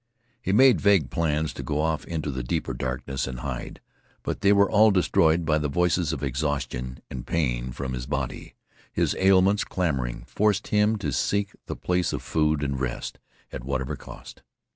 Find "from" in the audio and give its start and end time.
7.71-7.93